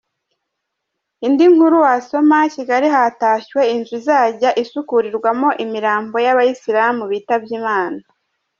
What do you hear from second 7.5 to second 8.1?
Imana.